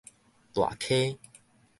[0.53, 1.19] 大溪